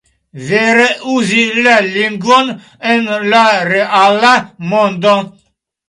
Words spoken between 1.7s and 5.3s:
lingvon en la reala mondo."